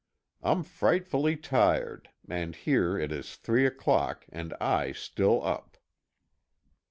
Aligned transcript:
I'm 0.41 0.63
frightfully 0.63 1.35
tired, 1.37 2.09
and 2.27 2.55
here 2.55 2.97
it 2.97 3.11
is 3.11 3.35
three 3.35 3.67
o'clock 3.67 4.25
and 4.31 4.51
I 4.59 4.93
still 4.93 5.43
up. 5.45 5.77